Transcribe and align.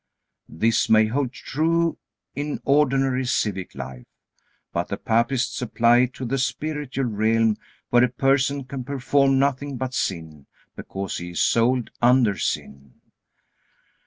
This 0.49 0.89
may 0.89 1.05
hold 1.05 1.31
true 1.31 1.99
in 2.33 2.59
ordinary 2.65 3.23
civic 3.23 3.75
life. 3.75 4.07
But 4.73 4.87
the 4.87 4.97
papists 4.97 5.61
apply 5.61 5.97
it 5.99 6.13
to 6.15 6.25
the 6.25 6.39
spiritual 6.39 7.05
realm 7.05 7.57
where 7.91 8.05
a 8.05 8.09
person 8.09 8.63
can 8.63 8.83
perform 8.83 9.37
nothing 9.37 9.77
but 9.77 9.93
sin, 9.93 10.47
because 10.75 11.19
he 11.19 11.29
is 11.29 11.41
sold 11.43 11.91
under 12.01 12.35
sin. 12.35 12.95